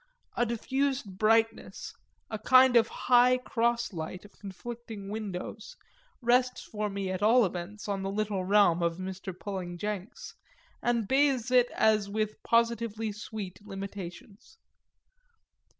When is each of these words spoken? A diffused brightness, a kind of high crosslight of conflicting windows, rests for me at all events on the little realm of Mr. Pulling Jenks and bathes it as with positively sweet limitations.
A 0.35 0.47
diffused 0.47 1.19
brightness, 1.19 1.93
a 2.31 2.39
kind 2.39 2.75
of 2.75 2.87
high 2.87 3.37
crosslight 3.37 4.25
of 4.25 4.31
conflicting 4.39 5.09
windows, 5.09 5.75
rests 6.23 6.63
for 6.63 6.89
me 6.89 7.11
at 7.11 7.21
all 7.21 7.45
events 7.45 7.87
on 7.87 8.01
the 8.01 8.09
little 8.09 8.43
realm 8.43 8.81
of 8.81 8.97
Mr. 8.97 9.31
Pulling 9.39 9.77
Jenks 9.77 10.33
and 10.81 11.07
bathes 11.07 11.51
it 11.51 11.69
as 11.75 12.09
with 12.09 12.41
positively 12.41 13.11
sweet 13.11 13.59
limitations. 13.63 14.57